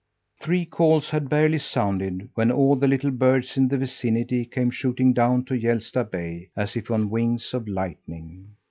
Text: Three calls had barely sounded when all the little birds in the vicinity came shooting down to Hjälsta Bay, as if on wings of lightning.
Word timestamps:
Three 0.39 0.65
calls 0.65 1.11
had 1.11 1.29
barely 1.29 1.59
sounded 1.59 2.29
when 2.33 2.49
all 2.49 2.75
the 2.75 2.87
little 2.87 3.11
birds 3.11 3.55
in 3.55 3.67
the 3.67 3.77
vicinity 3.77 4.45
came 4.45 4.71
shooting 4.71 5.13
down 5.13 5.45
to 5.45 5.53
Hjälsta 5.53 6.09
Bay, 6.09 6.49
as 6.57 6.75
if 6.75 6.89
on 6.89 7.11
wings 7.11 7.53
of 7.53 7.67
lightning. 7.67 8.55